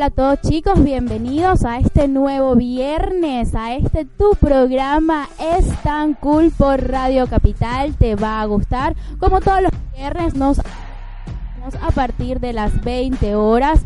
[0.00, 6.14] Hola, a todos chicos, bienvenidos a este nuevo viernes, a este tu programa Es tan
[6.14, 8.96] cool por Radio Capital, te va a gustar.
[9.18, 13.82] Como todos los viernes nos a partir de las 20 horas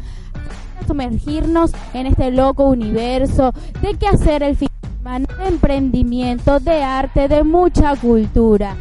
[0.81, 3.53] a sumergirnos en este loco universo
[3.83, 8.77] de qué hacer el fin de semana, de emprendimiento, de arte, de mucha cultura.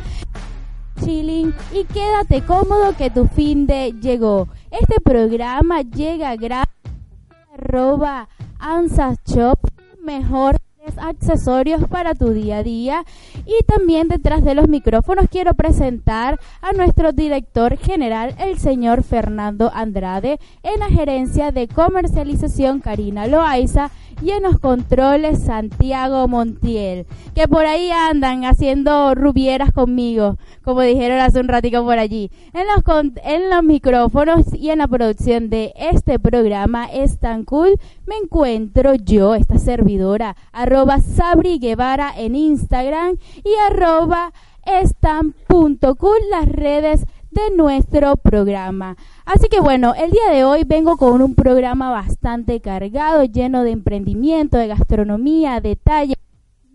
[1.03, 4.50] Chilling y quédate cómodo que tu fin de llegó.
[4.69, 6.72] Este programa llega gracias
[7.53, 8.27] arroba
[8.59, 9.59] Ansa Shop,
[10.03, 10.57] mejor
[10.97, 13.05] accesorios para tu día a día.
[13.45, 19.71] Y también detrás de los micrófonos quiero presentar a nuestro director general el señor Fernando
[19.73, 23.91] Andrade en la gerencia de comercialización Karina Loaiza
[24.23, 31.19] y en los controles Santiago Montiel, que por ahí andan haciendo rubieras conmigo, como dijeron
[31.19, 32.31] hace un ratito por allí.
[32.53, 37.77] En los, en los micrófonos y en la producción de este programa es tan cool,
[38.05, 44.31] me encuentro yo, esta servidora, arroba Sabri Guevara en Instagram y arroba
[44.66, 48.95] estan.cool las redes de nuestro programa.
[49.25, 53.71] Así que bueno, el día de hoy vengo con un programa bastante cargado, lleno de
[53.71, 56.15] emprendimiento, de gastronomía, detalle.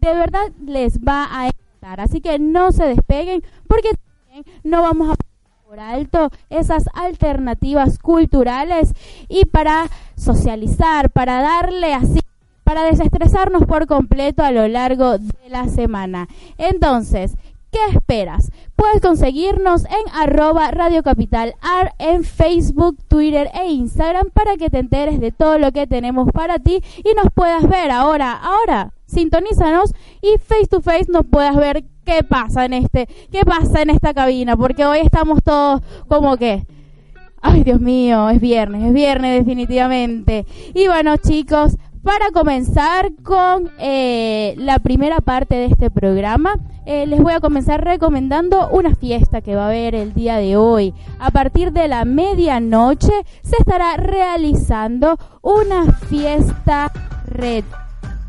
[0.00, 2.00] De verdad les va a encantar.
[2.00, 3.90] Así que no se despeguen porque
[4.64, 5.14] no vamos a
[5.68, 8.94] por alto esas alternativas culturales
[9.28, 9.84] y para
[10.16, 12.20] socializar, para darle así
[12.68, 16.28] para desestresarnos por completo a lo largo de la semana.
[16.58, 17.34] Entonces,
[17.70, 18.50] ¿Qué esperas?
[18.76, 24.78] Puedes conseguirnos en arroba Radio Capital Ar en Facebook, Twitter e Instagram para que te
[24.78, 29.92] enteres de todo lo que tenemos para ti y nos puedas ver ahora, ahora, sintonízanos
[30.22, 34.14] y face to face nos puedas ver qué pasa en este, qué pasa en esta
[34.14, 36.64] cabina, porque hoy estamos todos como que,
[37.42, 40.46] ay Dios mío, es viernes, es viernes definitivamente.
[40.72, 41.76] Y bueno chicos,
[42.08, 46.54] para comenzar con eh, la primera parte de este programa,
[46.86, 50.56] eh, les voy a comenzar recomendando una fiesta que va a haber el día de
[50.56, 50.94] hoy.
[51.18, 56.90] A partir de la medianoche se estará realizando una fiesta
[57.26, 57.64] red,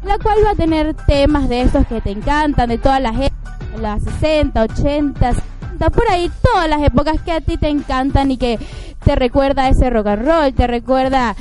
[0.03, 3.79] la cual va a tener temas de esos que te encantan, de todas las épocas,
[3.79, 8.35] las 60, 80, 70, por ahí todas las épocas que a ti te encantan y
[8.35, 8.59] que
[9.05, 11.37] te recuerda ese rock and roll, te recuerda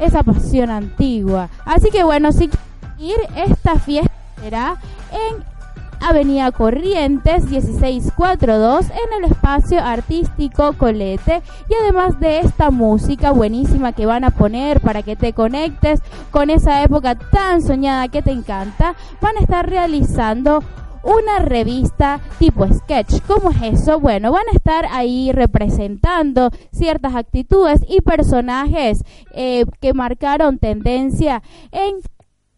[0.00, 1.48] esa pasión antigua.
[1.64, 2.50] Así que bueno, si
[2.98, 4.76] ir, esta fiesta será
[5.12, 5.44] en
[6.00, 14.06] Avenida Corrientes 1642 en el espacio artístico Colete y además de esta música buenísima que
[14.06, 16.00] van a poner para que te conectes
[16.30, 20.64] con esa época tan soñada que te encanta, van a estar realizando
[21.02, 23.20] una revista tipo sketch.
[23.26, 24.00] ¿Cómo es eso?
[24.00, 29.02] Bueno, van a estar ahí representando ciertas actitudes y personajes
[29.32, 31.96] eh, que marcaron tendencia en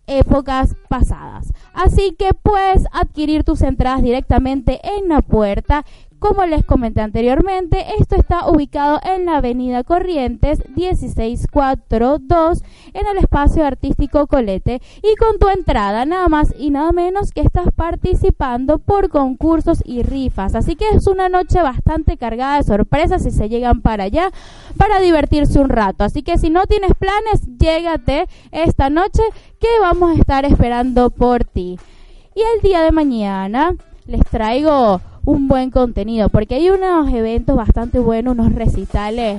[0.06, 1.52] épocas pasadas.
[1.72, 5.84] Así que puedes adquirir tus entradas directamente en la puerta
[6.22, 12.62] como les comenté anteriormente, esto está ubicado en la Avenida Corrientes 1642
[12.94, 17.40] en el espacio artístico Colete y con tu entrada nada más y nada menos que
[17.40, 20.54] estás participando por concursos y rifas.
[20.54, 24.30] Así que es una noche bastante cargada de sorpresas si se llegan para allá
[24.76, 26.04] para divertirse un rato.
[26.04, 29.22] Así que si no tienes planes, llégate esta noche
[29.58, 31.80] que vamos a estar esperando por ti.
[32.36, 33.74] Y el día de mañana
[34.06, 39.38] les traigo un buen contenido, porque hay unos eventos bastante buenos, unos recitales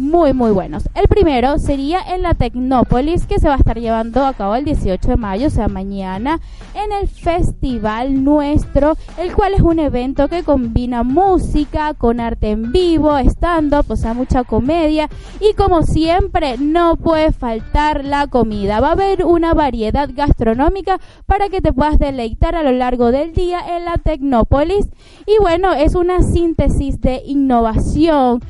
[0.00, 0.88] muy muy buenos.
[0.94, 4.64] El primero sería en la Tecnópolis que se va a estar llevando a cabo el
[4.64, 6.40] 18 de mayo, o sea, mañana,
[6.74, 12.72] en el Festival Nuestro, el cual es un evento que combina música con arte en
[12.72, 18.80] vivo, stand-up, o sea, mucha comedia y como siempre no puede faltar la comida.
[18.80, 23.34] Va a haber una variedad gastronómica para que te puedas deleitar a lo largo del
[23.34, 24.86] día en la Tecnópolis
[25.26, 28.40] y bueno, es una síntesis de innovación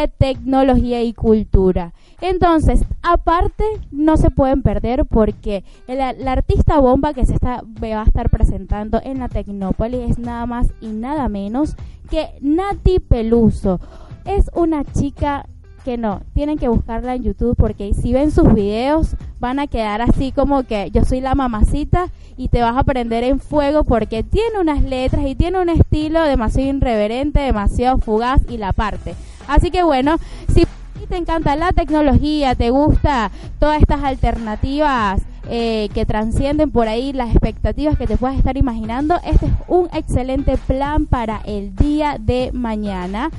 [0.00, 1.92] de tecnología y cultura.
[2.20, 8.04] Entonces, aparte, no se pueden perder porque la artista bomba que se está, va a
[8.04, 11.76] estar presentando en la Tecnópolis es nada más y nada menos
[12.10, 13.80] que Nati Peluso.
[14.24, 15.46] Es una chica
[15.84, 20.00] que no, tienen que buscarla en YouTube porque si ven sus videos van a quedar
[20.00, 22.08] así como que yo soy la mamacita
[22.38, 26.22] y te vas a prender en fuego porque tiene unas letras y tiene un estilo
[26.24, 29.14] demasiado irreverente, demasiado fugaz y la parte.
[29.48, 30.16] Así que bueno,
[30.54, 30.66] si
[31.06, 37.30] te encanta la tecnología, te gusta todas estas alternativas eh, que transcienden por ahí las
[37.30, 42.50] expectativas que te puedas estar imaginando, este es un excelente plan para el día de
[42.54, 43.30] mañana.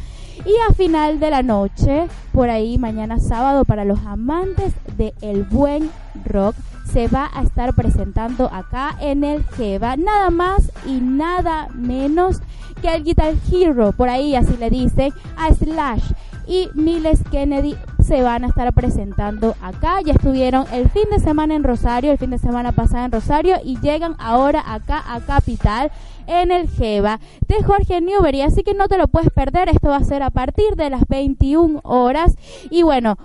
[0.45, 5.43] Y a final de la noche, por ahí mañana sábado, para los amantes del el
[5.43, 5.89] buen
[6.25, 6.55] rock,
[6.91, 12.41] se va a estar presentando acá en el Jeva, nada más y nada menos
[12.85, 16.03] que el Guitar Hero, por ahí así le dicen, a Slash
[16.47, 20.01] y Miles Kennedy se van a estar presentando acá.
[20.05, 23.55] Ya estuvieron el fin de semana en Rosario, el fin de semana pasado en Rosario
[23.63, 25.91] y llegan ahora acá a Capital
[26.27, 28.41] en el Jeva de Jorge Newbery.
[28.41, 29.69] Así que no te lo puedes perder.
[29.69, 32.35] Esto va a ser a partir de las 21 horas.
[32.69, 33.17] Y bueno,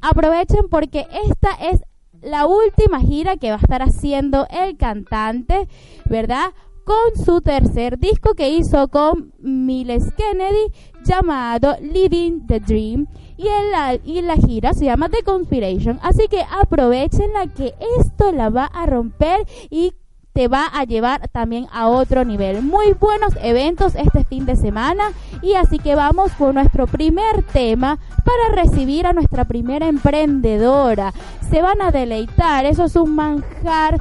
[0.00, 1.80] aprovechen porque esta es
[2.22, 5.68] la última gira que va a estar haciendo el cantante,
[6.08, 6.52] ¿verdad?
[6.86, 10.72] Con su tercer disco que hizo con Miles Kennedy
[11.04, 15.98] llamado Living the Dream y, el, y la gira se llama The Conspiration.
[16.00, 19.94] Así que aprovechenla que esto la va a romper y
[20.32, 22.62] te va a llevar también a otro nivel.
[22.62, 25.10] Muy buenos eventos este fin de semana
[25.42, 31.12] y así que vamos con nuestro primer tema para recibir a nuestra primera emprendedora.
[31.50, 34.00] Se van a deleitar, eso es un manjar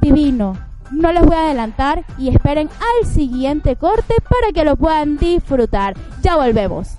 [0.00, 0.67] divino.
[0.90, 5.94] No les voy a adelantar y esperen al siguiente corte para que lo puedan disfrutar.
[6.22, 6.98] Ya volvemos.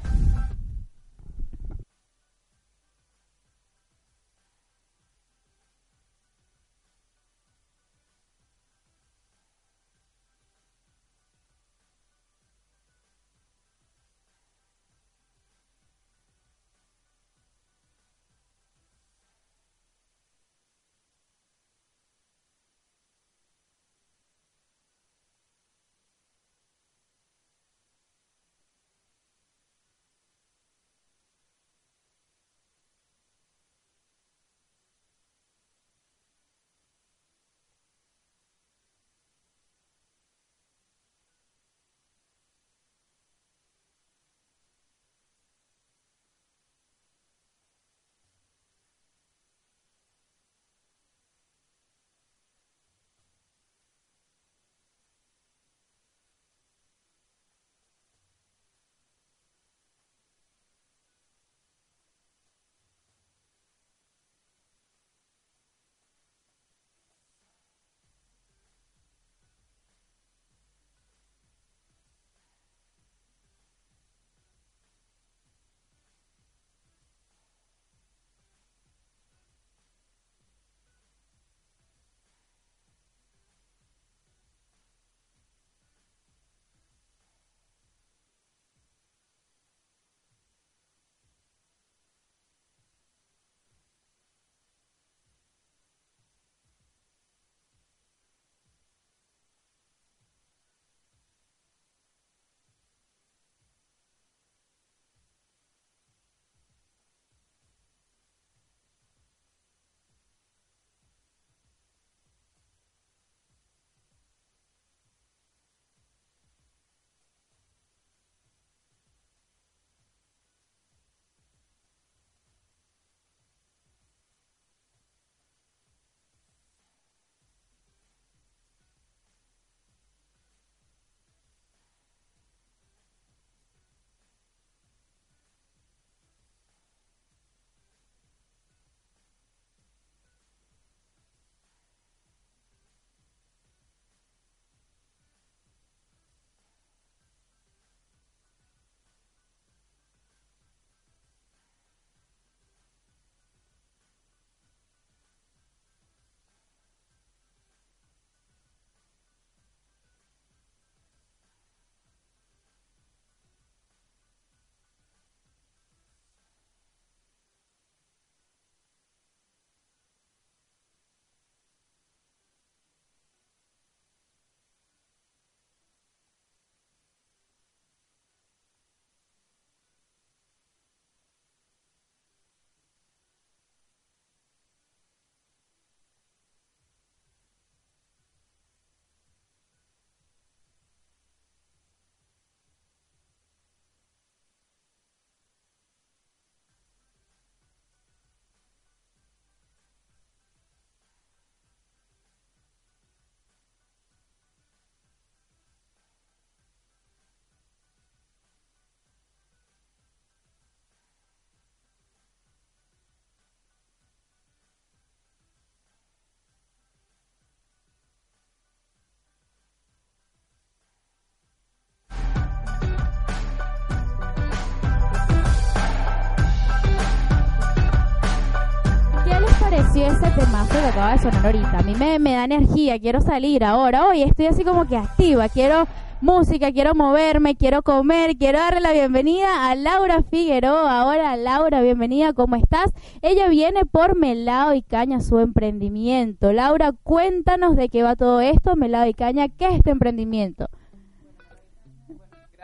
[230.00, 231.80] Pareció ese temazo que acaba de sonar ahorita?
[231.80, 234.08] A mí me, da energía, quiero salir ahora.
[234.08, 235.88] Hoy estoy así como que activa, quiero
[236.22, 241.02] música, quiero moverme, quiero comer, quiero darle la bienvenida a Laura Figueroa.
[241.02, 242.92] Ahora, Laura, bienvenida, ¿cómo estás?
[243.22, 246.54] Ella viene por Melado y Caña, su emprendimiento.
[246.54, 250.68] Laura, cuéntanos de qué va todo esto, Melado y Caña, ¿qué es este emprendimiento?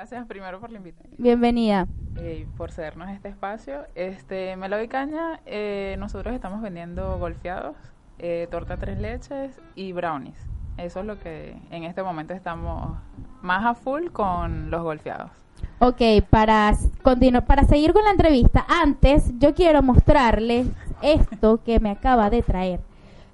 [0.06, 1.16] Gracias primero por la invitación.
[1.18, 1.88] Bienvenida.
[2.18, 3.88] Eh, por cedernos este espacio.
[3.96, 7.76] Este, Melado y Caña, eh, nosotros estamos vendiendo golfeados,
[8.20, 10.38] eh, torta tres leches y brownies.
[10.78, 13.00] Eso es lo que en este momento estamos
[13.42, 15.32] más a full con los golfeados.
[15.80, 16.72] Ok, para
[17.02, 20.68] continuar, para seguir con la entrevista, antes yo quiero mostrarles
[21.02, 22.80] esto que me acaba de traer.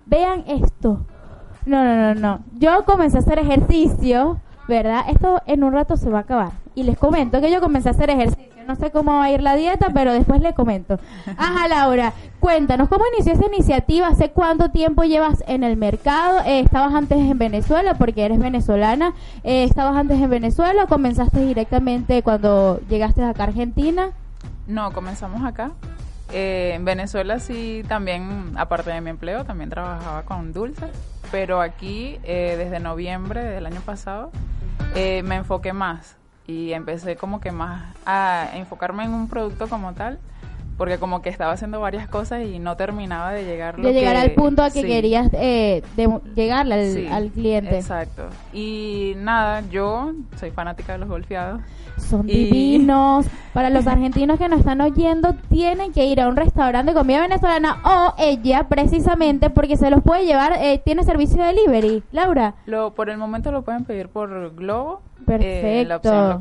[0.06, 1.06] Vean esto.
[1.66, 2.46] No, no, no, no.
[2.54, 5.04] Yo comencé a hacer ejercicio, ¿verdad?
[5.10, 6.61] Esto en un rato se va a acabar.
[6.75, 9.42] Y les comento que yo comencé a hacer ejercicio no sé cómo va a ir
[9.42, 11.00] la dieta, pero después le comento.
[11.38, 14.08] Ajá, Laura, cuéntanos, ¿cómo inició esa iniciativa?
[14.08, 16.40] ¿Hace cuánto tiempo llevas en el mercado?
[16.46, 19.13] Eh, ¿Estabas antes en Venezuela porque eres venezolana?
[19.44, 24.12] Eh, ¿Estabas antes en Venezuela o comenzaste directamente cuando llegaste acá a Argentina?
[24.68, 25.72] No, comenzamos acá.
[26.32, 30.92] Eh, en Venezuela sí también, aparte de mi empleo, también trabajaba con dulces,
[31.30, 34.32] pero aquí desde noviembre del año pasado
[34.96, 36.21] me enfoqué más
[36.51, 40.20] y empecé como que más a enfocarme en un producto como tal
[40.77, 44.31] porque como que estaba haciendo varias cosas y no terminaba de llegar de llegar al
[44.31, 47.77] punto a que querías eh, de llegarle al, cliente.
[47.77, 48.24] exacto.
[48.51, 51.62] Y nada yo soy fanática de los golfeados.
[51.98, 53.27] Son divinos.
[53.53, 57.22] Para los argentinos que nos están oyendo tienen que ir a un restaurante de comida
[57.22, 62.03] venezolana o ella precisamente porque se los puede llevar eh, tiene servicio de delivery.
[62.12, 62.55] Laura.
[62.65, 66.40] Lo por el momento lo pueden pedir por Globo eh, Perfecto.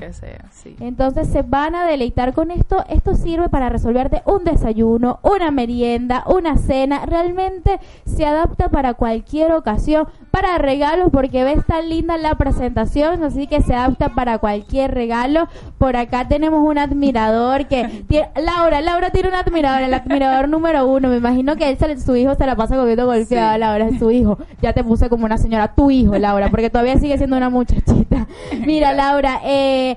[0.81, 2.85] Entonces se van a deleitar con esto.
[2.89, 7.05] Esto sirve para resolverte un desayuno, una merienda, una cena.
[7.07, 13.47] Realmente se adapta para cualquier ocasión, para regalos, porque ves tan linda la presentación, así
[13.47, 15.49] que se adapta para cualquier regalo.
[15.79, 18.05] Por acá tenemos un admirador que
[18.37, 21.09] Laura, Laura tiene un admirador, el admirador número uno.
[21.09, 23.59] Me imagino que él, su hijo se la pasa comiendo golpeada.
[23.59, 24.39] Laura es su hijo.
[24.63, 28.27] Ya te puse como una señora, tu hijo, Laura, porque todavía sigue siendo una muchachita.
[28.67, 29.97] Mira, Laura, eh,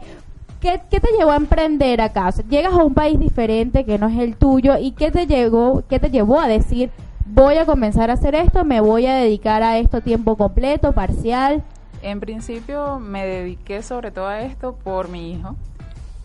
[0.59, 2.31] ¿qué, te llevó a emprender acá?
[2.49, 5.99] llegas a un país diferente que no es el tuyo y ¿qué te, llegó, qué
[5.99, 6.89] te llevó a decir
[7.25, 11.63] voy a comenzar a hacer esto, me voy a dedicar a esto tiempo completo, parcial?
[12.01, 15.55] En principio me dediqué sobre todo a esto por mi hijo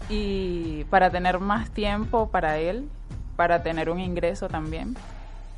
[0.09, 2.89] y para tener más tiempo para él,
[3.37, 4.97] para tener un ingreso también.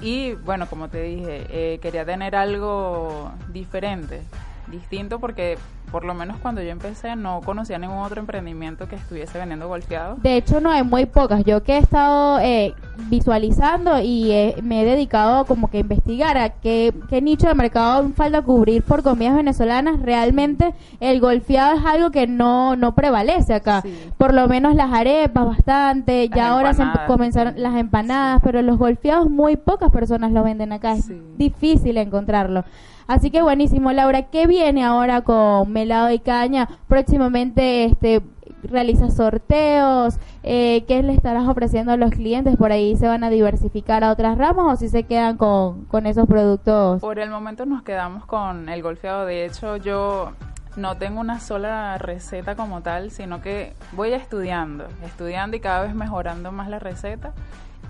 [0.00, 4.22] Y bueno, como te dije, eh, quería tener algo diferente,
[4.70, 5.58] distinto porque
[5.90, 10.16] por lo menos cuando yo empecé no conocía ningún otro emprendimiento que estuviese vendiendo golfeado.
[10.22, 11.44] De hecho no hay muy pocas.
[11.44, 12.74] Yo que he estado eh,
[13.08, 18.42] visualizando y me he dedicado como que a investigar a qué, nicho de mercado falta
[18.42, 23.82] cubrir por comidas venezolanas, realmente el golfeado es algo que no, no prevalece acá.
[24.16, 29.28] Por lo menos las arepas bastante, ya ahora se comenzaron las empanadas, pero los golfeados
[29.28, 30.92] muy pocas personas lo venden acá.
[30.92, 32.64] Es difícil encontrarlo.
[33.10, 34.30] Así que buenísimo, Laura.
[34.30, 36.68] ¿Qué viene ahora con Melado y Caña?
[36.86, 38.22] Próximamente este
[38.62, 42.56] realiza sorteos, eh, ¿qué le estarás ofreciendo a los clientes?
[42.56, 46.06] ¿Por ahí se van a diversificar a otras ramas o si se quedan con, con
[46.06, 47.00] esos productos?
[47.00, 49.26] Por el momento nos quedamos con el golfeado.
[49.26, 50.30] De hecho, yo
[50.76, 55.96] no tengo una sola receta como tal, sino que voy estudiando, estudiando y cada vez
[55.96, 57.32] mejorando más la receta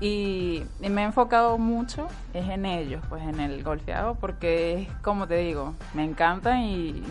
[0.00, 5.26] y, me he enfocado mucho es en ellos, pues en el golfeado, porque es como
[5.26, 7.04] te digo, me encanta y,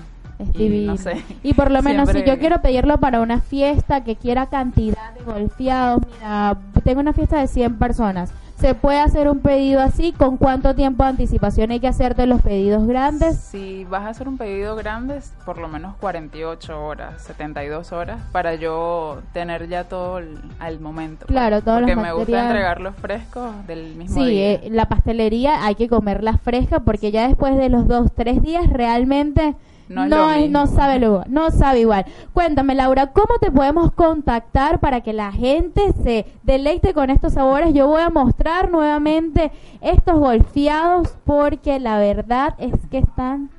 [0.54, 1.24] y, no sé.
[1.44, 5.24] y por lo menos si yo quiero pedirlo para una fiesta que quiera cantidad de
[5.24, 10.12] golfeados, mira, tengo una fiesta de 100 personas ¿Se puede hacer un pedido así?
[10.12, 13.38] ¿Con cuánto tiempo de anticipación hay que hacerte los pedidos grandes?
[13.38, 18.56] Si vas a hacer un pedido grande, por lo menos 48 horas, 72 horas, para
[18.56, 20.20] yo tener ya todo
[20.60, 21.26] al momento.
[21.26, 21.32] Pues.
[21.32, 24.58] Claro, todo Porque me gusta entregarlos frescos del mismo día.
[24.60, 28.42] Sí, eh, la pastelería hay que comerla fresca porque ya después de los dos, tres
[28.42, 29.56] días realmente
[29.90, 30.06] no,
[30.48, 32.06] no, sabe luego, no sabe igual.
[32.34, 37.74] Cuéntame, Laura, ¿cómo te podemos contactar para que la gente se deleite con estos sabores?
[37.74, 43.50] Yo voy a mostrar nuevamente estos golfeados porque la verdad es que están,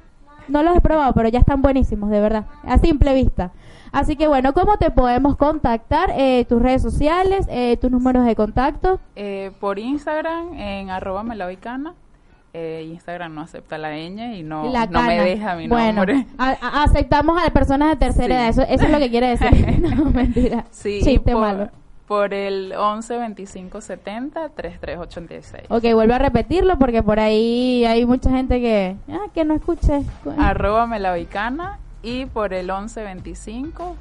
[0.46, 3.50] no los he probado, pero ya están buenísimos, de verdad, a simple vista.
[3.90, 6.12] Así que bueno, ¿cómo te podemos contactar?
[6.16, 9.00] Eh, tus redes sociales, eh, tus números de contacto.
[9.16, 11.94] Eh, por Instagram en arroba melavicana
[12.52, 16.26] eh, Instagram no acepta la ñ y no, no me deja mi bueno, nombre.
[16.38, 19.78] aceptamos a personas de tercera edad, eso, eso es lo que quiere decir.
[19.97, 20.64] no, mentira.
[20.71, 21.69] Sí, por, malo.
[22.07, 25.64] por el 11 25 70 33 86.
[25.69, 30.02] Ok, vuelvo a repetirlo porque por ahí hay mucha gente que, ah, que no escuche.
[30.38, 33.97] Arroba melavicana y por el 11 25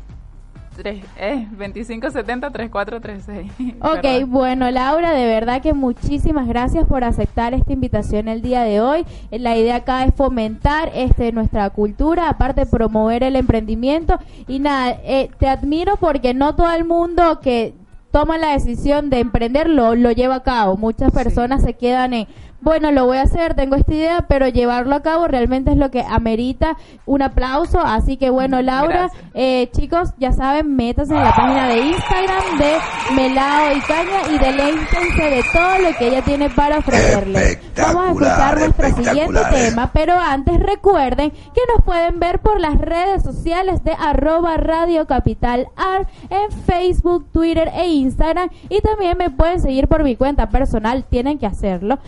[0.79, 3.75] 3, eh, 2570 3436.
[3.81, 8.79] Ok, bueno, Laura, de verdad que muchísimas gracias por aceptar esta invitación el día de
[8.79, 9.05] hoy.
[9.29, 14.19] La idea acá es fomentar este nuestra cultura, aparte promover el emprendimiento.
[14.47, 17.73] Y nada, eh, te admiro porque no todo el mundo que
[18.11, 20.77] toma la decisión de emprender lo, lo lleva a cabo.
[20.77, 22.27] Muchas personas se quedan en
[22.61, 25.91] bueno, lo voy a hacer, tengo esta idea, pero llevarlo a cabo realmente es lo
[25.91, 27.79] que amerita un aplauso.
[27.79, 32.73] Así que bueno, Laura, eh, chicos, ya saben, métanse en la página de Instagram de
[33.15, 37.59] Melao y Caña y deléntense de todo lo que ella tiene para ofrecerles.
[37.77, 42.77] Vamos a escuchar nuestro siguiente tema, pero antes recuerden que nos pueden ver por las
[42.77, 49.29] redes sociales de arroba Radio Capital Art en Facebook, Twitter e Instagram y también me
[49.29, 51.99] pueden seguir por mi cuenta personal, tienen que hacerlo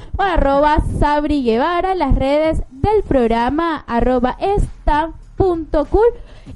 [0.41, 6.07] arroba Sabri Guevara, las redes del programa arroba esta.cool.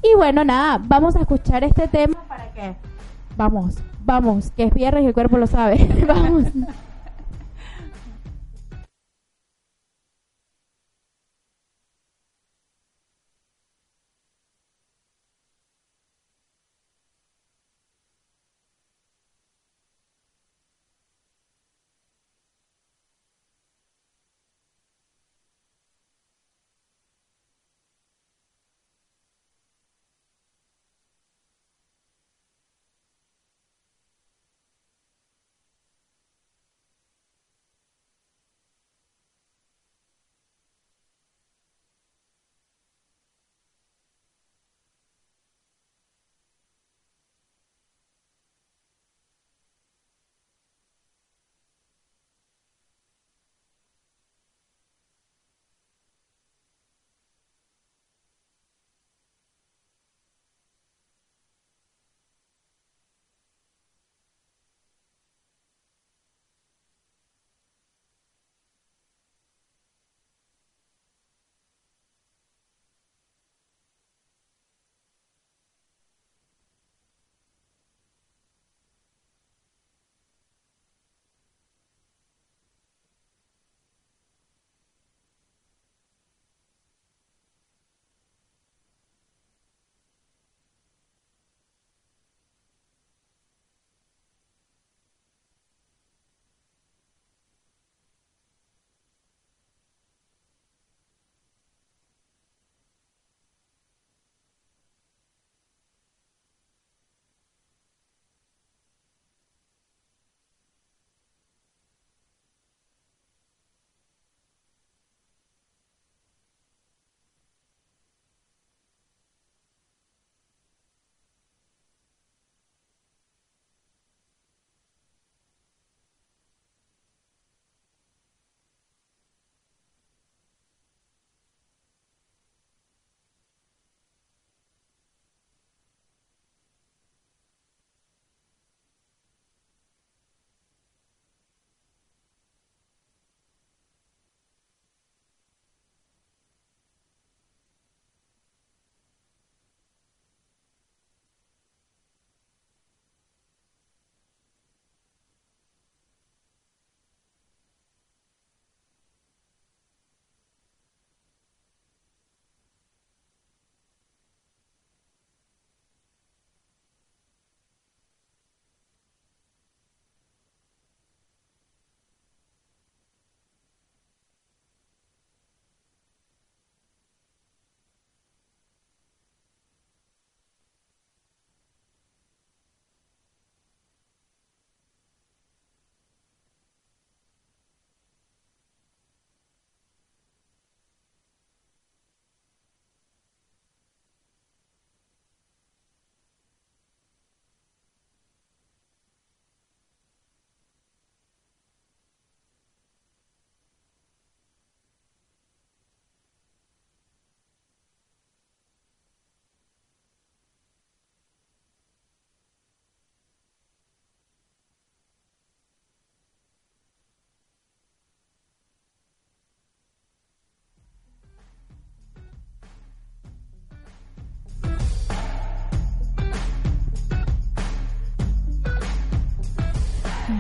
[0.01, 2.75] Y bueno, nada, vamos a escuchar este tema para que,
[3.38, 6.46] vamos, vamos, que es viernes y el cuerpo lo sabe, vamos.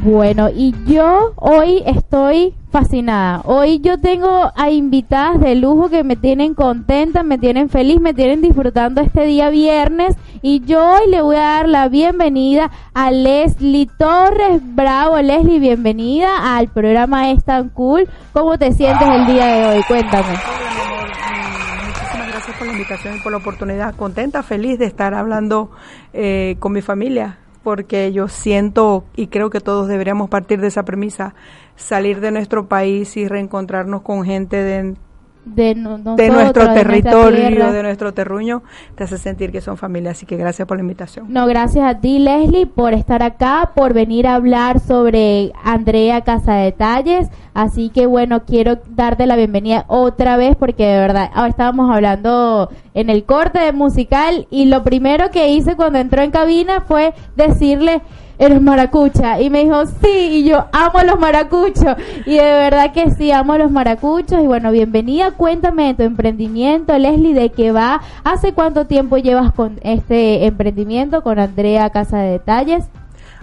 [0.05, 3.41] Bueno, y yo hoy estoy fascinada.
[3.43, 8.13] Hoy yo tengo a invitadas de lujo que me tienen contenta, me tienen feliz, me
[8.13, 10.15] tienen disfrutando este día viernes.
[10.43, 14.61] Y yo hoy le voy a dar la bienvenida a Leslie Torres.
[14.61, 18.07] Bravo, Leslie, bienvenida al programa Es tan cool.
[18.31, 19.83] ¿Cómo te sientes el día de hoy?
[19.87, 20.37] Cuéntame.
[21.87, 23.95] Muchísimas gracias por la invitación y por la oportunidad.
[23.95, 25.71] Contenta, feliz de estar hablando
[26.13, 30.85] eh, con mi familia porque yo siento y creo que todos deberíamos partir de esa
[30.85, 31.33] premisa,
[31.75, 34.93] salir de nuestro país y reencontrarnos con gente de,
[35.45, 38.63] de, nuestro territorio, de nuestro terruño,
[38.95, 40.11] te hace sentir que son familia.
[40.11, 41.27] Así que gracias por la invitación.
[41.29, 46.55] No, gracias a ti, Leslie, por estar acá, por venir a hablar sobre Andrea Casa
[46.55, 47.29] Detalles.
[47.53, 52.69] Así que bueno, quiero darte la bienvenida otra vez porque de verdad, ahora estábamos hablando
[52.93, 58.01] en el corte musical y lo primero que hice cuando entró en cabina fue decirle
[58.37, 59.39] eres maracucha.
[59.39, 61.95] Y me dijo, sí, y yo amo los maracuchos.
[62.25, 64.41] Y de verdad que sí, amo los maracuchos.
[64.41, 68.01] Y bueno, bienvenida, cuéntame de tu emprendimiento, Leslie, de qué va.
[68.23, 72.85] ¿Hace cuánto tiempo llevas con este emprendimiento, con Andrea Casa de Detalles?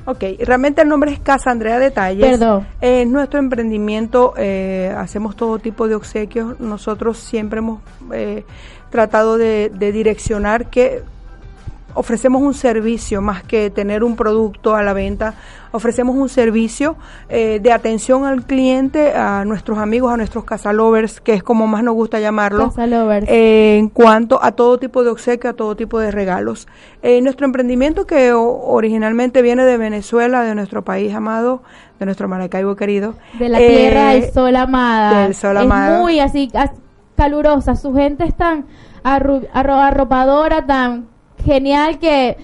[0.05, 2.27] Ok, realmente el nombre es Casa Andrea Detalles.
[2.27, 2.67] Perdón.
[2.81, 6.59] Es nuestro emprendimiento, eh, hacemos todo tipo de obsequios.
[6.59, 7.81] Nosotros siempre hemos
[8.13, 8.45] eh,
[8.91, 11.03] tratado de, de direccionar que
[11.95, 15.35] ofrecemos un servicio más que tener un producto a la venta,
[15.73, 16.97] ofrecemos un servicio
[17.29, 21.83] eh, de atención al cliente, a nuestros amigos, a nuestros casalovers, que es como más
[21.83, 26.11] nos gusta llamarlo, eh, en cuanto a todo tipo de obsequio, a todo tipo de
[26.11, 26.69] regalos.
[27.03, 31.63] Eh, nuestro emprendimiento que originalmente viene de Venezuela, de nuestro país amado,
[31.99, 33.15] de nuestro Maracaibo querido.
[33.39, 35.23] De la tierra del sol amada.
[35.23, 35.97] Del sol amada.
[35.97, 36.51] Es muy así,
[37.17, 38.67] calurosa, su gente es tan
[39.03, 41.12] arropadora, tan
[41.45, 42.37] genial que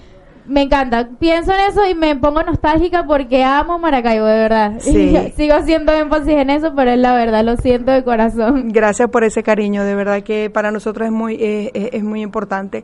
[0.49, 1.07] me encanta.
[1.19, 4.73] Pienso en eso y me pongo nostálgica porque amo Maracaibo, de verdad.
[4.79, 5.15] Sí.
[5.35, 8.69] sigo haciendo énfasis en eso, pero es la verdad, lo siento de corazón.
[8.73, 12.83] Gracias por ese cariño, de verdad que para nosotros es muy, es, muy importante.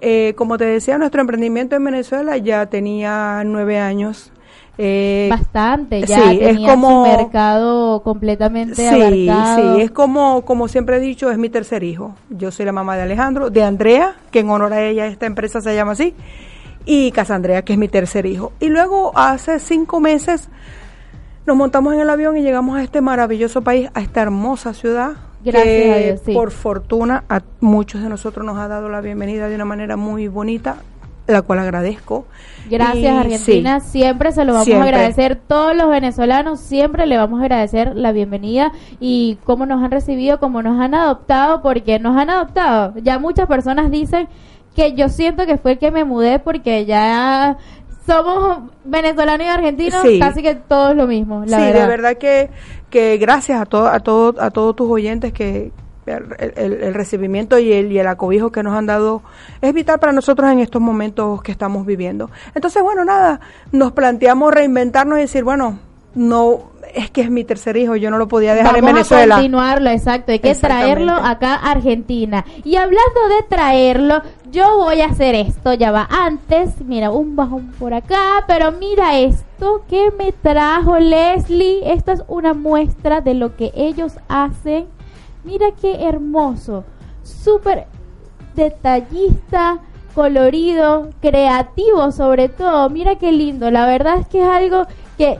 [0.00, 4.32] Eh, como te decía, nuestro emprendimiento en Venezuela ya tenía nueve años.
[4.78, 8.86] Eh, Bastante, ya tenía es como, mercado completamente sí,
[9.26, 12.14] Sí, es como, como siempre he dicho, es mi tercer hijo.
[12.28, 15.62] Yo soy la mamá de Alejandro, de Andrea, que en honor a ella esta empresa
[15.62, 16.14] se llama así,
[16.84, 18.52] y Casandrea, que es mi tercer hijo.
[18.60, 20.50] Y luego hace cinco meses
[21.46, 25.12] nos montamos en el avión y llegamos a este maravilloso país, a esta hermosa ciudad.
[25.42, 29.54] Gracias a Dios, Por fortuna, a muchos de nosotros nos ha dado la bienvenida de
[29.54, 30.76] una manera muy bonita
[31.26, 32.26] la cual agradezco.
[32.68, 37.44] Gracias Argentina, siempre se lo vamos a agradecer, todos los venezolanos siempre le vamos a
[37.44, 42.28] agradecer la bienvenida y cómo nos han recibido, cómo nos han adoptado, porque nos han
[42.28, 42.94] adoptado.
[43.02, 44.28] Ya muchas personas dicen
[44.74, 47.56] que yo siento que fue el que me mudé porque ya
[48.04, 51.44] somos venezolanos y argentinos, casi que todos lo mismo.
[51.46, 52.50] La sí, de verdad que,
[52.90, 55.72] que gracias a, todo, a, todo, a todos tus oyentes que,
[56.06, 59.22] el, recibimiento y el, y el acobijo que nos han dado
[59.60, 62.30] es vital para nosotros en estos momentos que estamos viviendo.
[62.54, 63.40] Entonces, bueno, nada,
[63.72, 65.78] nos planteamos reinventarnos y decir, bueno,
[66.14, 69.34] no es que es mi tercer hijo, yo no lo podía dejar en Venezuela.
[69.34, 72.44] A continuarlo, exacto, hay que traerlo acá a Argentina.
[72.64, 77.72] Y hablando de traerlo, yo voy a hacer esto, ya va antes, mira, un bajón
[77.78, 83.54] por acá, pero mira esto que me trajo Leslie, esta es una muestra de lo
[83.56, 84.86] que ellos hacen
[85.46, 86.82] Mira qué hermoso,
[87.22, 87.86] súper
[88.56, 89.78] detallista,
[90.12, 92.90] colorido, creativo sobre todo.
[92.90, 93.70] Mira qué lindo.
[93.70, 95.38] La verdad es que es algo que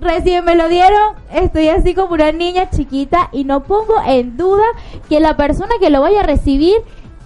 [0.00, 1.16] recién me lo dieron.
[1.32, 4.62] Estoy así como una niña chiquita y no pongo en duda
[5.08, 6.76] que la persona que lo vaya a recibir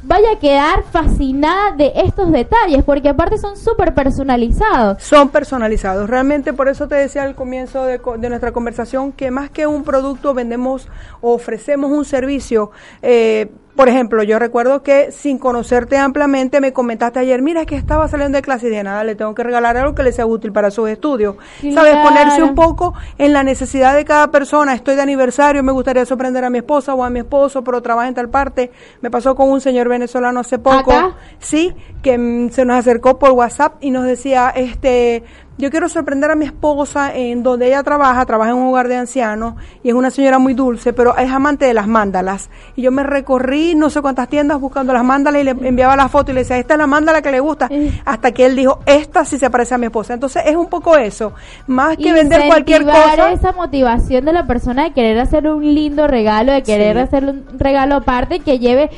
[0.03, 5.03] vaya a quedar fascinada de estos detalles, porque aparte son súper personalizados.
[5.03, 6.09] Son personalizados.
[6.09, 9.85] Realmente por eso te decía al comienzo de, de, nuestra conversación que más que un
[9.85, 10.89] producto vendemos
[11.21, 12.71] o ofrecemos un servicio.
[13.03, 18.07] Eh, por ejemplo, yo recuerdo que sin conocerte ampliamente me comentaste ayer, mira que estaba
[18.09, 20.53] saliendo de clase y de nada, le tengo que regalar algo que le sea útil
[20.53, 21.37] para sus estudios.
[21.73, 21.97] ¿Sabes?
[21.97, 24.75] Ponerse un poco en la necesidad de cada persona.
[24.75, 28.09] Estoy de aniversario, me gustaría sorprender a mi esposa o a mi esposo, pero trabaja
[28.09, 28.71] en tal parte.
[29.01, 30.93] Me pasó con un señor venezolano hace poco.
[31.39, 35.25] Sí, que mm, se nos acercó por WhatsApp y nos decía, este,
[35.61, 38.97] yo quiero sorprender a mi esposa en donde ella trabaja, trabaja en un hogar de
[38.97, 42.49] ancianos y es una señora muy dulce, pero es amante de las mándalas.
[42.77, 46.09] Y yo me recorrí no sé cuántas tiendas buscando las mándalas y le enviaba la
[46.09, 47.69] foto y le decía, esta es la mándala que le gusta,
[48.05, 50.15] hasta que él dijo, esta sí se parece a mi esposa.
[50.15, 51.35] Entonces es un poco eso,
[51.67, 53.31] más que vender cualquier cosa.
[53.33, 57.45] esa motivación de la persona de querer hacer un lindo regalo, de querer hacer un
[57.59, 58.91] regalo aparte que lleve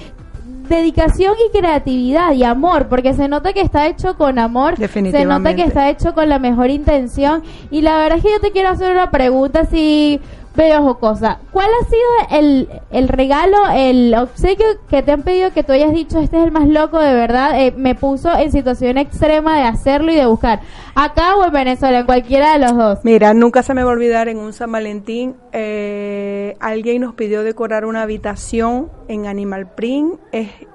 [0.77, 5.55] dedicación y creatividad y amor, porque se nota que está hecho con amor, se nota
[5.55, 7.43] que está hecho con la mejor intención.
[7.71, 10.21] Y la verdad es que yo te quiero hacer una pregunta si
[10.55, 15.63] pero cosa, ¿cuál ha sido el, el, regalo, el obsequio que te han pedido que
[15.63, 17.61] tú hayas dicho, este es el más loco de verdad?
[17.61, 20.61] Eh, me puso en situación extrema de hacerlo y de buscar.
[20.95, 22.99] Acá o en Venezuela, en cualquiera de los dos.
[23.03, 27.43] Mira, nunca se me va a olvidar en un San Valentín, eh, alguien nos pidió
[27.43, 30.19] decorar una habitación en Animal Print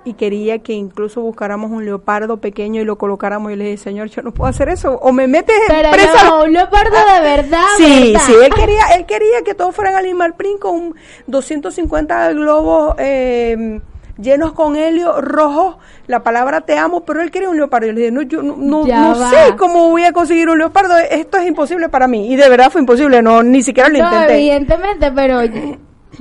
[0.05, 3.51] y quería que incluso buscáramos un leopardo pequeño y lo colocáramos.
[3.51, 4.93] Y le dije, señor, yo no puedo hacer eso.
[5.01, 6.23] O me metes en presa.
[6.23, 7.65] No, un leopardo de verdad.
[7.77, 10.95] Sí, sí, él quería, él quería que todos fueran Animal Print con
[11.27, 12.95] 250 globos.
[12.97, 13.80] Eh,
[14.17, 15.77] llenos con helio rojo,
[16.08, 17.88] la palabra te amo, pero él quería un leopardo.
[17.88, 21.38] Yo le dije, no, yo no, no, sé cómo voy a conseguir un leopardo, esto
[21.38, 22.32] es imposible para mí.
[22.32, 24.36] Y de verdad fue imposible, no ni siquiera lo intenté.
[24.36, 25.39] evidentemente, pero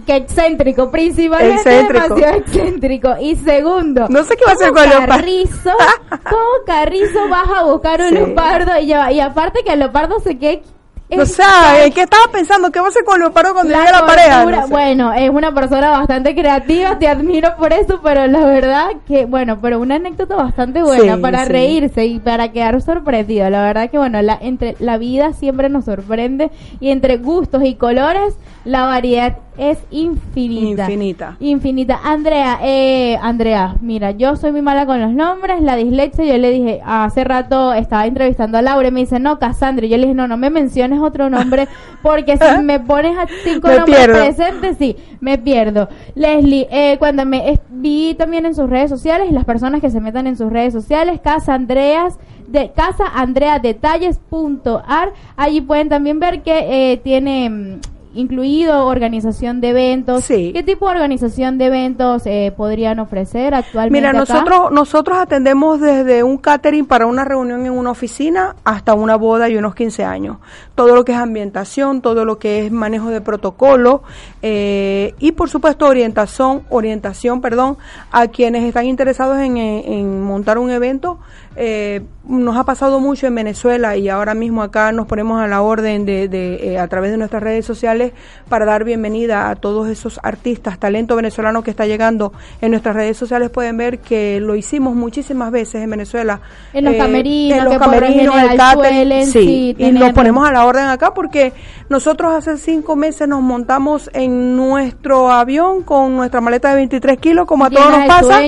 [0.05, 2.15] que excéntrico, principalmente excéntrico.
[2.15, 3.15] demasiado excéntrico.
[3.21, 5.71] Y segundo, no sé qué va a hacer con el Carrizo,
[6.29, 8.79] ¿Cómo Carrizo vas a buscar un leopardo?
[8.81, 10.63] Y, y aparte que el leopardo se quede
[11.11, 12.71] o sea, ¿qué estaba pensando?
[12.73, 14.66] ¿Qué va a hacer con cuando llegue la pareja?
[14.66, 19.59] Bueno, es una persona bastante creativa, te admiro por eso, pero la verdad que, bueno,
[19.61, 23.49] pero una anécdota bastante buena para reírse y para quedar sorprendido.
[23.51, 27.77] La verdad que, bueno, la, entre la vida siempre nos sorprende y entre gustos y
[27.77, 30.83] colores, la variedad es infinita.
[30.83, 31.37] Infinita.
[31.40, 32.01] Infinita.
[32.03, 36.51] Andrea, eh, Andrea, mira, yo soy muy mala con los nombres, la dislexia, yo le
[36.51, 40.14] dije, hace rato estaba entrevistando a Laura y me dice, no, Cassandra, yo le dije,
[40.14, 41.69] no, no me menciones otro nombre,
[42.03, 45.89] porque si me pones a cinco nombres presentes, sí, me pierdo.
[46.15, 50.27] Leslie, eh, cuando me vi también en sus redes sociales, las personas que se metan
[50.27, 56.93] en sus redes sociales, Casa Andreas, de Casa Andrea Detalles.ar, allí pueden también ver que
[56.93, 57.81] eh, tiene mm,
[58.17, 60.25] incluido organización de eventos.
[60.25, 60.51] Sí.
[60.53, 64.01] ¿Qué tipo de organización de eventos eh, podrían ofrecer actualmente?
[64.01, 69.17] Mira, nosotros nosotros atendemos desde un catering para una reunión en una oficina hasta una
[69.17, 70.39] boda y unos 15 años.
[70.75, 74.03] Todo lo que es ambientación, todo lo que es manejo de protocolo
[74.43, 77.77] eh, y por supuesto orientación, orientación, perdón,
[78.11, 81.19] a quienes están interesados en, en montar un evento
[81.59, 85.62] eh, nos ha pasado mucho en Venezuela y ahora mismo acá nos ponemos a la
[85.62, 86.29] orden de,
[86.61, 88.12] eh, a través de nuestras redes sociales
[88.49, 93.16] para dar bienvenida a todos esos artistas, talento venezolano que está llegando en nuestras redes
[93.16, 93.49] sociales.
[93.51, 96.40] Pueden ver que lo hicimos muchísimas veces en Venezuela.
[96.73, 100.87] En los eh, camerinos, en los camerinos, el sí, y nos ponemos a la orden
[100.87, 101.53] acá porque
[101.88, 107.47] nosotros hace cinco meses nos montamos en nuestro avión con nuestra maleta de 23 kilos,
[107.47, 108.42] como a todos nos pasa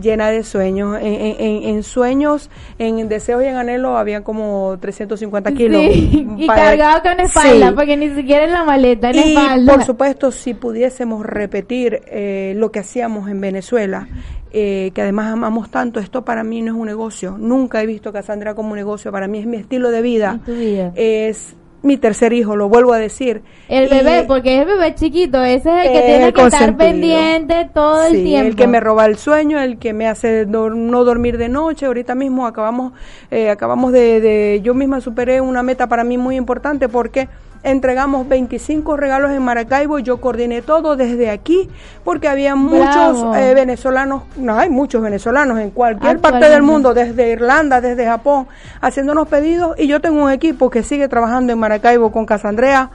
[0.00, 0.98] llena de sueños.
[1.00, 5.82] En, sueños, en deseos y en anhelo había como 350 kilos.
[5.92, 10.54] y cargado con espalda, porque ni siquiera en la maleta, en y, Por supuesto, si
[10.54, 14.08] pudiésemos repetir eh, lo que hacíamos en Venezuela,
[14.52, 17.36] eh, que además amamos tanto, esto para mí no es un negocio.
[17.38, 20.40] Nunca he visto Cassandra como un negocio, para mí es mi estilo de vida.
[20.46, 20.92] vida?
[20.94, 21.56] Es
[21.86, 23.42] mi tercer hijo, lo vuelvo a decir.
[23.68, 27.70] El bebé, porque es el bebé chiquito, ese es el que tiene que estar pendiente
[27.72, 28.48] todo el tiempo.
[28.48, 31.86] El que me roba el sueño, el que me hace no dormir de noche.
[31.86, 32.92] Ahorita mismo acabamos,
[33.30, 37.28] eh, acabamos de, de, yo misma superé una meta para mí muy importante porque
[37.66, 41.68] entregamos 25 regalos en Maracaibo, yo coordiné todo desde aquí,
[42.04, 47.32] porque había muchos eh, venezolanos, no hay muchos venezolanos en cualquier parte del mundo, desde
[47.32, 48.46] Irlanda, desde Japón,
[48.80, 52.90] haciéndonos pedidos, y yo tengo un equipo que sigue trabajando en Maracaibo con Casandrea,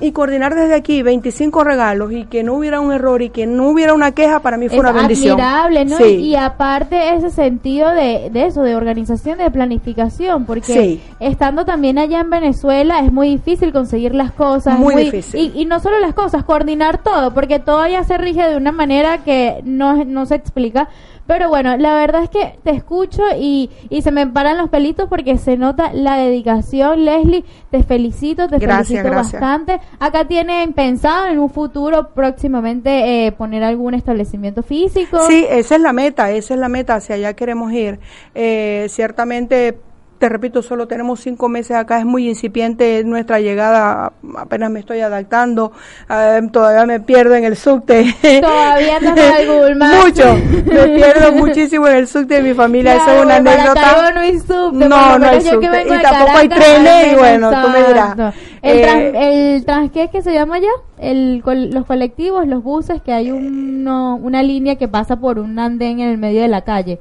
[0.00, 3.68] y coordinar desde aquí 25 regalos y que no hubiera un error y que no
[3.68, 5.40] hubiera una queja para mí fue una bendición.
[5.40, 6.04] Admirable, ¿no?
[6.04, 12.20] Y, aparte ese sentido de, de, eso, de organización, de planificación, porque estando también allá
[12.20, 14.78] en Venezuela es muy difícil conseguir las cosas.
[14.78, 15.52] Muy, difícil.
[15.54, 18.72] Y, y, no solo las cosas, coordinar todo, porque todo allá se rige de una
[18.72, 20.88] manera que no, no se explica.
[21.26, 25.08] Pero bueno, la verdad es que te escucho y, y se me paran los pelitos
[25.08, 27.04] porque se nota la dedicación.
[27.04, 29.80] Leslie, te felicito, te felicito bastante.
[29.98, 35.26] Acá tienen pensado en un futuro próximamente eh, poner algún establecimiento físico.
[35.26, 38.00] Sí, esa es la meta, esa es la meta, hacia allá queremos ir.
[38.34, 39.78] Eh, ciertamente
[40.24, 45.00] te repito, solo tenemos cinco meses acá, es muy incipiente nuestra llegada, apenas me estoy
[45.00, 45.72] adaptando,
[46.08, 48.06] eh, todavía me pierdo en el subte.
[48.40, 50.34] Todavía no Google Mucho,
[50.64, 54.12] me pierdo muchísimo en el subte de mi familia, eso es una anécdota.
[54.14, 57.86] no hay subte, no, no hay subte, y tampoco hay trenes, y bueno, tú me
[57.86, 58.34] dirás.
[58.62, 60.70] El, eh, trans, ¿qué es que se llama ya?
[60.96, 66.00] El, los colectivos, los buses, que hay uno, una línea que pasa por un andén
[66.00, 66.98] en el medio de la calle.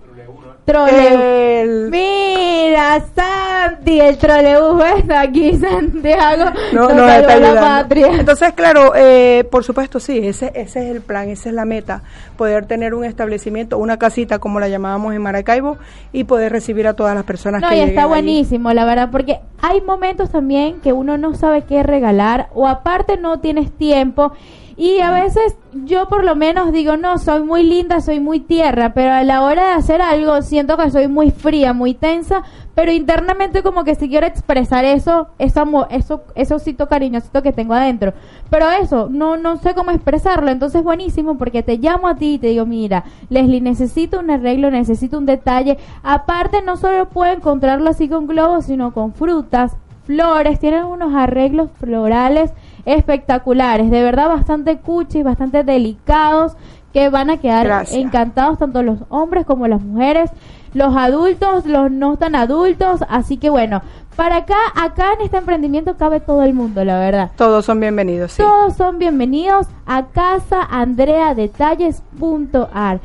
[0.66, 1.62] Trole.
[1.62, 6.46] El- Mira, Santi, el trolebús está aquí, Santiago.
[6.74, 8.08] no, salvó está la patria.
[8.14, 12.02] Entonces, claro, eh, por supuesto, sí, ese, ese es el plan, esa es la meta,
[12.38, 15.78] poder tener un establecimiento, una casita como la llamábamos en Maracaibo
[16.12, 18.10] y poder recibir a todas las personas No, que y está allí.
[18.10, 23.18] buenísimo, la verdad, porque hay momentos también que uno no sabe qué regalar o aparte
[23.18, 24.34] no tienes tiempo
[24.76, 25.56] y a veces
[25.86, 29.44] yo por lo menos digo, no, soy muy linda, soy muy tierra, pero a la
[29.44, 32.44] hora de hacer algo siento que soy muy fría, muy tensa,
[32.76, 37.74] pero internamente como que si quiero expresar eso, eso, eso, eso osito cariñosito que tengo
[37.74, 38.14] adentro.
[38.50, 42.40] Pero eso, no, no sé cómo expresarlo, entonces buenísimo porque te llamo a ti y
[42.40, 45.78] te digo, mira, Leslie, necesito un arreglo, necesito un detalle.
[46.02, 51.70] Aparte, no solo puedo encontrarlo así con globos, sino con frutas, flores, tienen unos arreglos
[51.80, 52.52] florales
[52.86, 56.56] espectaculares, de verdad bastante cuchis, bastante delicados,
[56.94, 58.00] que van a quedar Gracias.
[58.00, 60.30] encantados tanto los hombres como las mujeres,
[60.74, 63.82] los adultos, los no tan adultos, así que bueno,
[64.16, 67.32] para acá, acá en este emprendimiento cabe todo el mundo, la verdad.
[67.36, 68.44] Todos son bienvenidos, sí.
[68.44, 73.00] Todos son bienvenidos a Casa Andrea Detalles.ar.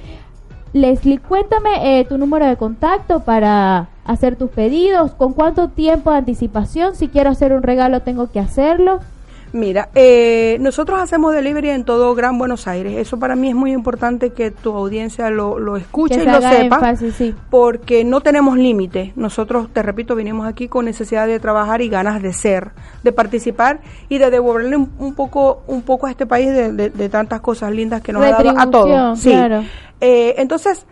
[0.75, 6.19] Leslie, cuéntame eh, tu número de contacto para hacer tus pedidos, con cuánto tiempo de
[6.19, 9.01] anticipación, si quiero hacer un regalo tengo que hacerlo.
[9.53, 12.95] Mira, eh, nosotros hacemos delivery en todo Gran Buenos Aires.
[12.99, 16.31] Eso para mí es muy importante que tu audiencia lo, lo escuche Que y se
[16.31, 16.77] lo haga sepa.
[16.77, 17.35] énfasis, sí.
[17.49, 19.13] Porque no tenemos límite.
[19.17, 23.81] Nosotros, te repito, vinimos aquí con necesidad de trabajar y ganas de ser, de participar
[24.11, 27.41] y de devolverle un, un poco, un poco a este país de, de- de tantas
[27.41, 29.19] cosas lindas que nos ha dado a todos.
[29.19, 29.31] Sí.
[29.31, 29.65] claro.
[30.01, 30.85] Eh, entonces,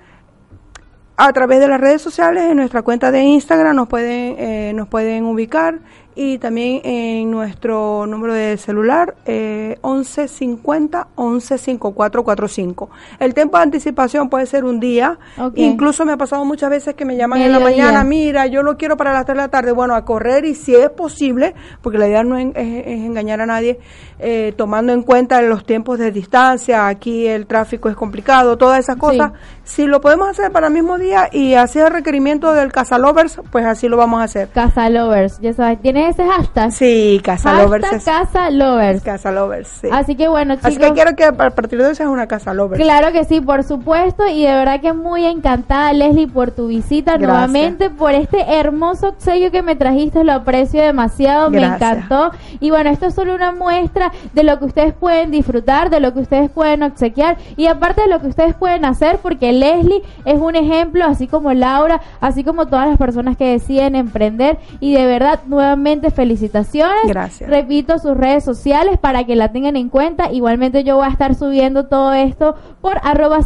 [1.19, 4.87] a través de las redes sociales, en nuestra cuenta de Instagram nos pueden, eh, nos
[4.89, 5.79] pueden ubicar
[6.19, 12.89] y también en nuestro número de celular eh, 1150 115445.
[13.21, 15.19] El tiempo de anticipación puede ser un día,
[15.63, 18.77] incluso me ha pasado muchas veces que me llaman en la mañana, mira, yo lo
[18.77, 21.99] quiero para las 3 de la tarde, bueno, a correr y si es posible, porque
[21.99, 23.79] la idea no es, es- es engañar a nadie,
[24.19, 28.97] eh, tomando en cuenta los tiempos de distancia, aquí el tráfico es complicado, todas esas
[28.97, 29.33] cosas,
[29.67, 33.65] si lo podemos hacer para el mismo día y hacer el requerimiento del Casalovers, pues
[33.67, 34.49] así lo vamos a hacer.
[34.49, 36.71] Casa Lovers, ya sabes, tiene ese hashtag.
[36.71, 39.03] Sí, Casalovers Hashtag es Casa Lovers.
[39.03, 39.89] Casalovers, sí.
[39.91, 40.71] Así que bueno, chicos.
[40.71, 42.81] Así que quiero que a partir de hoy seas una Casalovers.
[42.81, 47.17] Claro que sí, por supuesto, y de verdad que muy encantada, Leslie, por tu visita
[47.17, 47.29] Gracias.
[47.29, 52.31] nuevamente, por este hermoso sello que me trajiste, lo aprecio demasiado, me encantó.
[52.61, 56.15] Y bueno, esto es solo una muestra de lo que ustedes pueden disfrutar, de lo
[56.15, 60.41] que ustedes pueden obsequiar, y aparte de lo que ustedes pueden hacer, porque Leslie es
[60.41, 65.07] un ejemplo, así como Laura, así como todas las personas que deciden emprender, y de
[65.07, 67.07] verdad, nuevamente felicitaciones.
[67.07, 67.49] Gracias.
[67.49, 70.33] Repito sus redes sociales para que la tengan en cuenta.
[70.33, 73.41] Igualmente yo voy a estar subiendo todo esto por arroba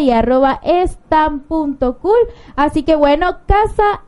[0.00, 2.20] y arroba estam.cool.
[2.56, 4.02] Así que bueno, casa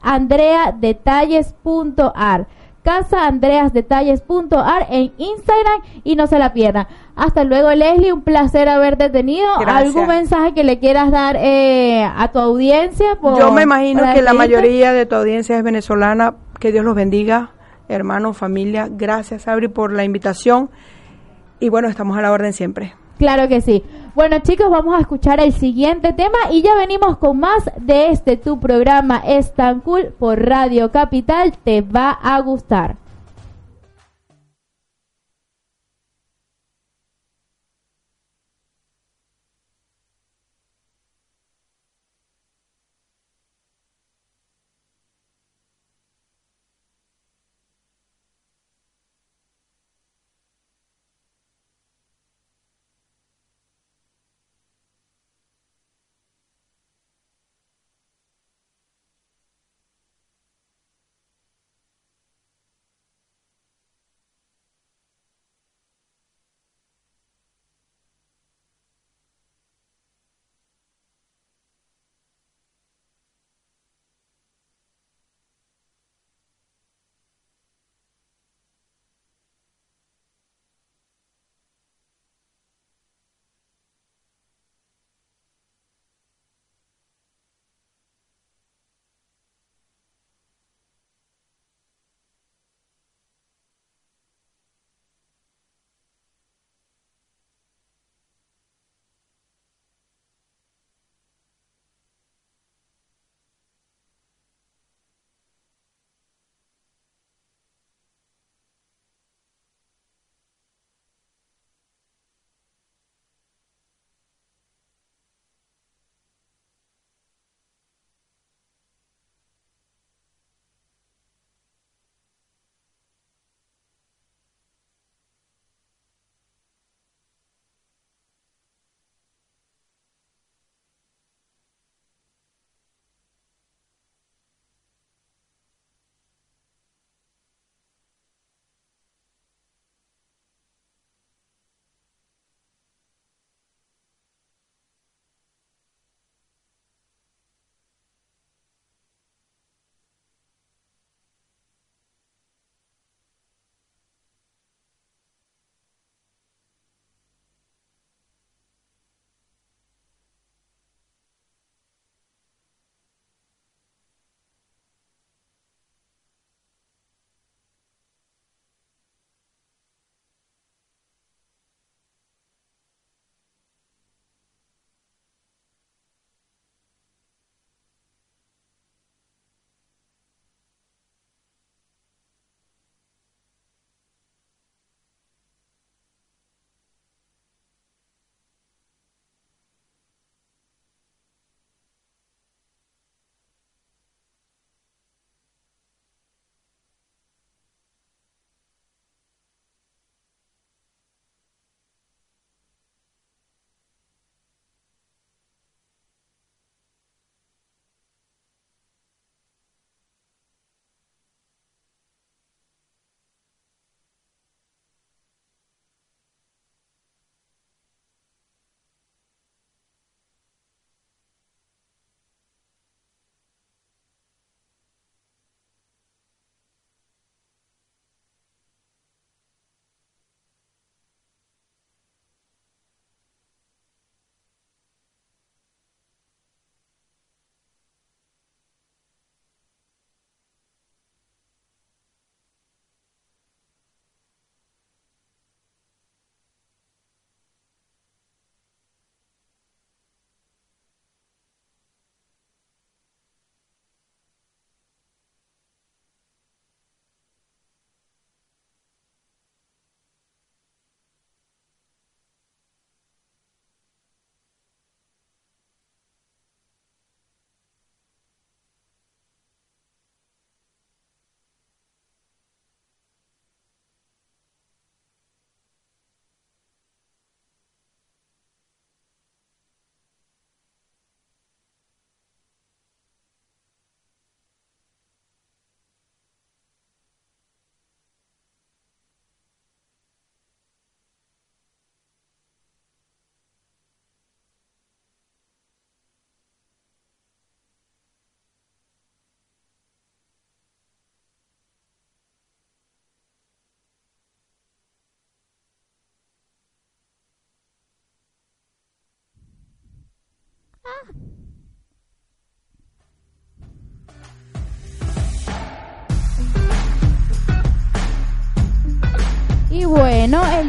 [0.00, 2.46] Andrea Detalles.ar.
[2.86, 6.86] Casa Andreas Detalles.ar en Instagram y no se la pierdan.
[7.16, 8.12] Hasta luego, Leslie.
[8.12, 9.46] Un placer haberte tenido.
[9.58, 9.86] Gracias.
[9.86, 13.16] ¿Algún mensaje que le quieras dar eh, a tu audiencia?
[13.20, 16.34] por- Yo me imagino que la mayoría de tu audiencia es venezolana.
[16.60, 17.50] Que Dios los bendiga,
[17.88, 18.86] hermanos, familia.
[18.88, 20.70] Gracias, Abri, por la invitación.
[21.58, 22.94] Y bueno, estamos a la orden siempre.
[23.18, 23.82] Claro que sí.
[24.14, 28.36] Bueno chicos, vamos a escuchar el siguiente tema y ya venimos con más de este
[28.36, 31.52] tu programa Es tan cool por Radio Capital.
[31.64, 32.96] Te va a gustar.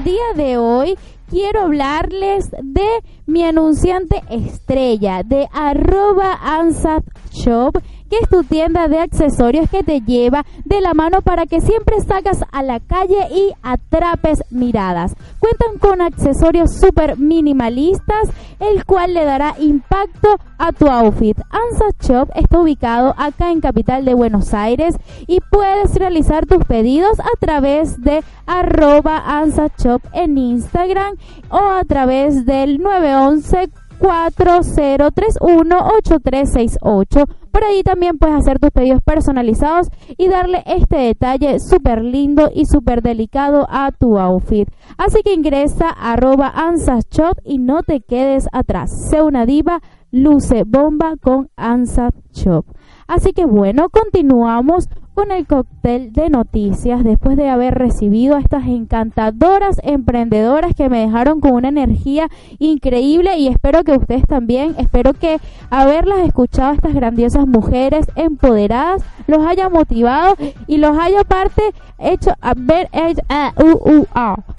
[0.08, 0.98] Día de hoy
[1.30, 7.04] quiero hablarles de mi anunciante estrella de arroba ansat
[7.34, 7.78] shop
[8.08, 12.00] que es tu tienda de accesorios que te lleva de la mano para que siempre
[12.02, 15.16] sacas a la calle y atrapes miradas.
[15.40, 18.30] Cuentan con accesorios súper minimalistas,
[18.60, 21.38] el cual le dará impacto a tu outfit.
[21.50, 24.96] Ansat Shop está ubicado acá en Capital de Buenos Aires
[25.28, 31.16] y puedes realizar tus pedidos a través de arroba Ansat Shop en Instagram
[31.50, 33.70] o a través del 911
[34.00, 37.26] 4031 8368
[37.58, 42.68] por ahí también puedes hacer tus pedidos personalizados y darle este detalle súper lindo y
[42.68, 44.70] súper delicado a tu outfit.
[44.96, 49.10] Así que ingresa arroba Ansas Shop y no te quedes atrás.
[49.10, 49.82] Sé una diva,
[50.12, 52.64] luce bomba con Ansas Shop.
[53.08, 54.88] Así que bueno, continuamos
[55.18, 61.00] con el cóctel de noticias después de haber recibido a estas encantadoras emprendedoras que me
[61.00, 62.28] dejaron con una energía
[62.60, 65.40] increíble y espero que ustedes también, espero que
[65.72, 70.36] haberlas escuchado a estas grandiosas mujeres empoderadas los haya motivado
[70.68, 71.64] y los haya aparte
[71.98, 72.88] hecho a ver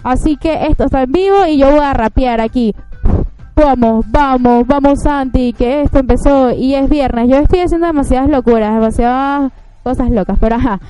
[0.03, 2.75] así que esto está en vivo y yo voy a rapear aquí
[3.55, 7.29] vamos, vamos, vamos Santi, que esto empezó y es viernes.
[7.29, 9.53] Yo estoy haciendo demasiadas locuras, demasiadas
[9.89, 10.81] cosas locas, pero ajá.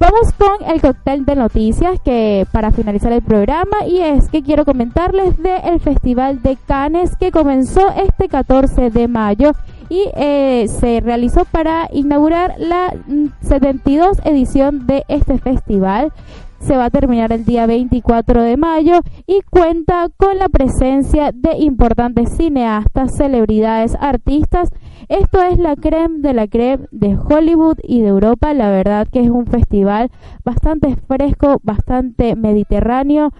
[0.00, 4.64] Vamos con el cóctel de noticias que para finalizar el programa y es que quiero
[4.64, 9.52] comentarles del Festival de Cannes que comenzó este 14 de mayo
[9.90, 12.94] y eh, se realizó para inaugurar la
[13.42, 16.14] 72 mm, edición de este festival
[16.60, 21.56] se va a terminar el día 24 de mayo y cuenta con la presencia de
[21.58, 24.70] importantes cineastas, celebridades, artistas.
[25.08, 28.54] Esto es la creme de la creme de Hollywood y de Europa.
[28.54, 30.10] La verdad que es un festival
[30.44, 33.32] bastante fresco, bastante mediterráneo.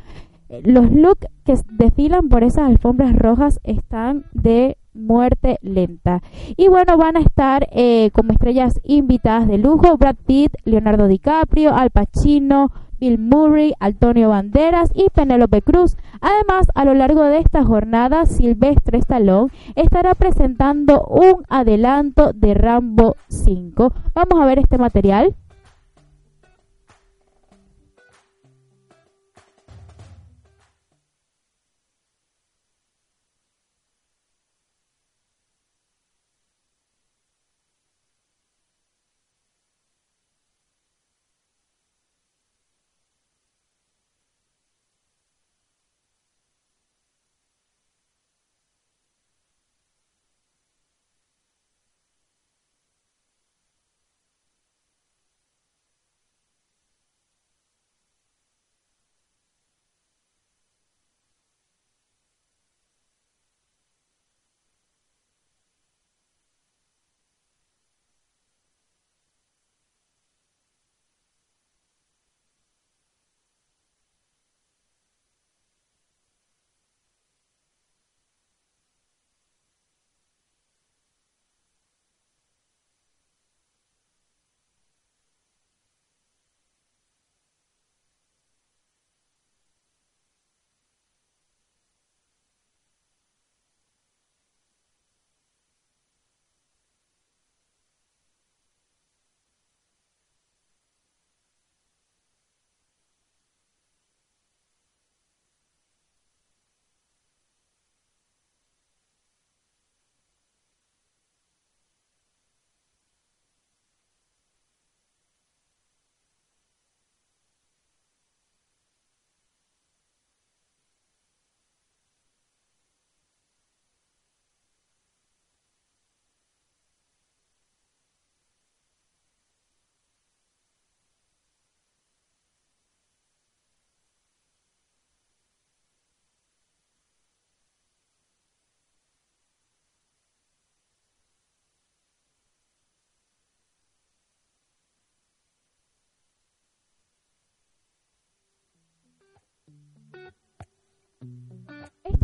[0.65, 6.23] Los looks que desfilan por esas alfombras rojas están de muerte lenta.
[6.57, 11.75] Y bueno, van a estar eh, como estrellas invitadas de lujo Brad Pitt, Leonardo DiCaprio,
[11.75, 15.97] Al Pacino, Bill Murray, Antonio Banderas y Penélope Cruz.
[16.21, 23.17] Además, a lo largo de esta jornada, Silvestre Stallone estará presentando un adelanto de Rambo
[23.29, 23.95] 5.
[24.15, 25.35] Vamos a ver este material.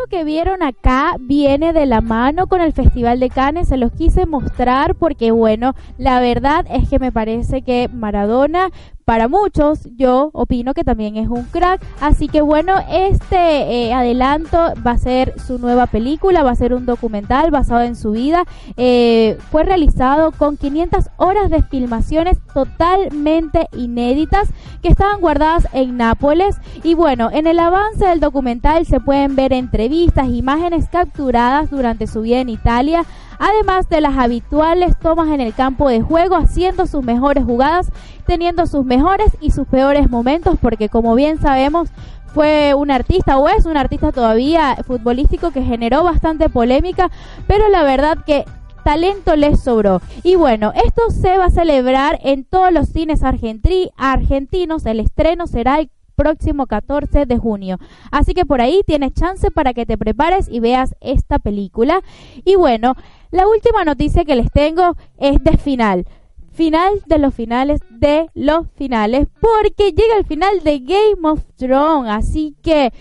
[0.09, 4.27] Que vieron acá viene de la mano con el Festival de Cannes, se los quise
[4.27, 8.71] mostrar porque bueno, la verdad es que me parece que Maradona
[9.07, 11.81] para muchos yo opino que también es un crack.
[12.01, 16.75] Así que bueno, este eh, adelanto va a ser su nueva película, va a ser
[16.75, 18.45] un documental basado en su vida.
[18.77, 24.49] Eh, fue realizado con 500 horas de filmaciones totalmente inéditas
[24.83, 26.57] que estaban guardadas en Nápoles.
[26.83, 32.23] Y bueno, en el avance del documental se pueden ver entrevistas, imágenes capturadas durante su
[32.23, 33.05] vida en Italia
[33.39, 37.91] además de las habituales tomas en el campo de juego, haciendo sus mejores jugadas,
[38.27, 41.91] teniendo sus mejores y sus peores momentos, porque como bien sabemos,
[42.35, 47.11] fue un artista o es un artista todavía futbolístico que generó bastante polémica,
[47.47, 48.45] pero la verdad que
[48.85, 50.01] talento les sobró.
[50.23, 54.87] Y bueno, esto se va a celebrar en todos los cines argentinos.
[54.87, 57.79] El estreno será el próximo 14 de junio.
[58.11, 62.01] Así que por ahí tienes chance para que te prepares y veas esta película.
[62.45, 62.95] Y bueno,
[63.31, 66.07] la última noticia que les tengo es de final.
[66.53, 69.29] Final de los finales de los finales.
[69.41, 72.11] Porque llega el final de Game of Thrones.
[72.11, 72.93] Así que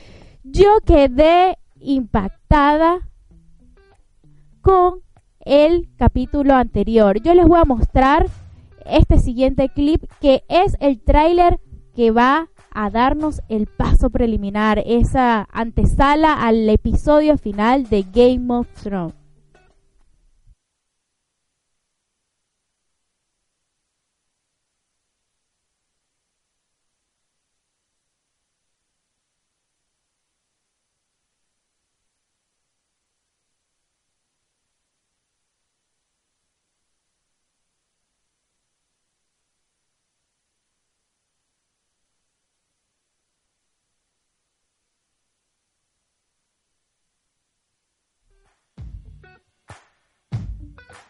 [0.43, 3.09] yo quedé impactada
[4.61, 5.01] con
[5.39, 7.21] el capítulo anterior.
[7.21, 8.27] Yo les voy a mostrar
[8.85, 11.59] este siguiente clip que es el tráiler
[11.95, 18.67] que va a darnos el paso preliminar, esa antesala al episodio final de Game of
[18.83, 19.24] Thrones.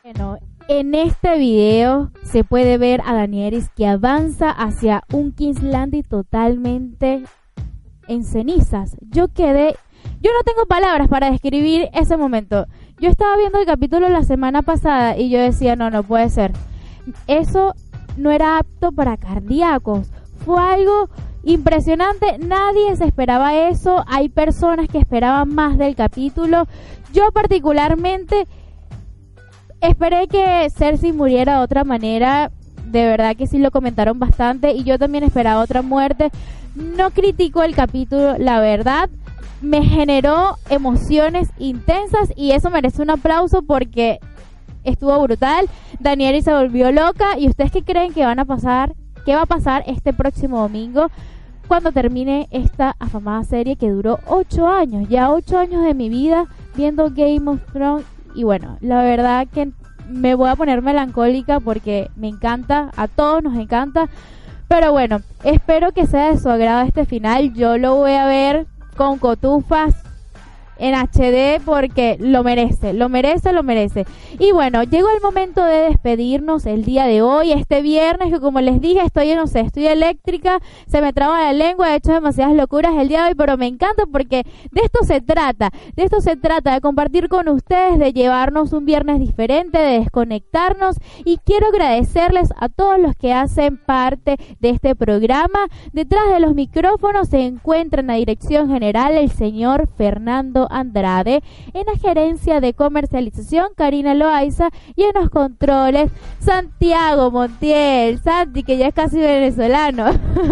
[0.06, 0.38] Bueno,
[0.68, 7.24] en este video se puede ver a Danielis que avanza hacia un King's Landing totalmente
[8.08, 8.98] en cenizas.
[9.02, 9.76] Yo quedé,
[10.22, 12.68] yo no tengo palabras para describir ese momento.
[13.00, 16.52] Yo estaba viendo el capítulo la semana pasada y yo decía, no, no puede ser.
[17.26, 17.74] Eso
[18.16, 20.12] no era apto para cardíacos.
[20.46, 21.10] Fue algo
[21.44, 24.04] impresionante, nadie se esperaba eso.
[24.06, 26.68] Hay personas que esperaban más del capítulo.
[27.12, 28.46] Yo particularmente
[29.82, 32.52] Esperé que Cersei muriera de otra manera.
[32.86, 34.72] De verdad que sí lo comentaron bastante.
[34.72, 36.32] Y yo también esperaba otra muerte.
[36.76, 39.10] No critico el capítulo, la verdad.
[39.62, 44.20] Me generó emociones intensas y eso merece un aplauso porque
[44.84, 45.68] estuvo brutal.
[46.00, 47.38] Daniela se volvió loca.
[47.38, 48.96] ¿Y ustedes qué creen que van a pasar?
[49.26, 51.08] ¿Qué va a pasar este próximo domingo?
[51.68, 56.46] Cuando termine esta afamada serie que duró ocho años, ya ocho años de mi vida
[56.76, 58.06] viendo Game of Thrones
[58.36, 59.72] y bueno, la verdad que
[60.10, 64.10] me voy a poner melancólica porque me encanta, a todos nos encanta.
[64.68, 67.54] Pero bueno, espero que sea de su agrado este final.
[67.54, 68.68] Yo lo voy a ver
[68.98, 70.05] con cotufas
[70.78, 74.06] en HD porque lo merece, lo merece, lo merece.
[74.40, 78.62] Y bueno, llegó el momento de despedirnos el día de hoy, este viernes, que como
[78.62, 82.56] les dije, estoy, no sé, estoy eléctrica, se me traba la lengua, he hecho demasiadas
[82.56, 86.22] locuras el día de hoy, pero me encanta porque de esto se trata, de esto
[86.22, 91.68] se trata, de compartir con ustedes, de llevarnos un viernes diferente, de desconectarnos y quiero
[91.68, 95.60] agradecerles a todos los que hacen parte de este programa.
[95.94, 101.42] Detrás de los micrófonos se encuentra en la dirección general el señor Fernando Andrade,
[101.74, 108.78] en la gerencia de comercialización Karina Loaiza y en los controles Santiago Montiel, Santi que
[108.78, 110.06] ya es casi venezolano,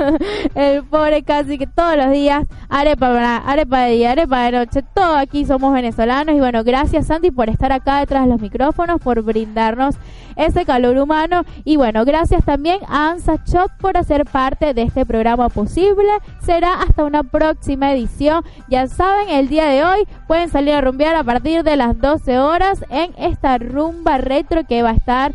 [0.56, 5.16] el pobre casi que todos los días arepa, arepa de día, arepa de noche, todo
[5.16, 9.22] aquí somos venezolanos y bueno, gracias Santi por estar acá detrás de los micrófonos, por
[9.22, 9.96] brindarnos
[10.36, 11.44] ese calor humano.
[11.64, 16.10] Y bueno, gracias también a Ansa Choc por hacer parte de este programa posible.
[16.42, 18.44] Será hasta una próxima edición.
[18.68, 19.84] Ya saben, el día de
[20.28, 24.84] pueden salir a rumbear a partir de las 12 horas en esta rumba retro que
[24.84, 25.34] va a estar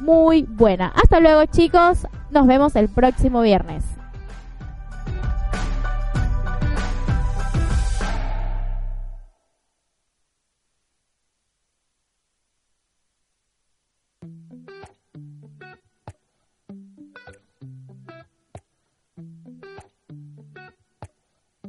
[0.00, 0.92] muy buena.
[0.94, 3.97] Hasta luego chicos, nos vemos el próximo viernes.